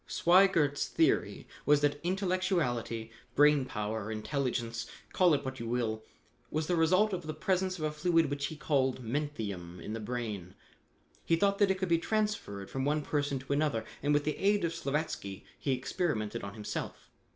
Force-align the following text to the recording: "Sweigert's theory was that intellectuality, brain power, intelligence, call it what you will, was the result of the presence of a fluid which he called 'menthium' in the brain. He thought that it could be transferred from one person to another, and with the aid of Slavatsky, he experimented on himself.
"Sweigert's 0.07 0.87
theory 0.87 1.47
was 1.63 1.81
that 1.81 1.99
intellectuality, 2.03 3.11
brain 3.35 3.65
power, 3.65 4.09
intelligence, 4.11 4.87
call 5.13 5.35
it 5.35 5.45
what 5.45 5.59
you 5.59 5.67
will, 5.67 6.03
was 6.49 6.65
the 6.65 6.75
result 6.75 7.13
of 7.13 7.27
the 7.27 7.35
presence 7.35 7.77
of 7.77 7.83
a 7.83 7.91
fluid 7.91 8.31
which 8.31 8.47
he 8.47 8.55
called 8.55 9.03
'menthium' 9.03 9.79
in 9.79 9.93
the 9.93 9.99
brain. 9.99 10.55
He 11.23 11.35
thought 11.35 11.59
that 11.59 11.69
it 11.69 11.77
could 11.77 11.87
be 11.89 11.99
transferred 11.99 12.67
from 12.71 12.83
one 12.83 13.03
person 13.03 13.37
to 13.37 13.53
another, 13.53 13.85
and 14.01 14.11
with 14.11 14.23
the 14.23 14.37
aid 14.37 14.63
of 14.65 14.73
Slavatsky, 14.73 15.45
he 15.59 15.71
experimented 15.73 16.43
on 16.43 16.55
himself. 16.55 17.11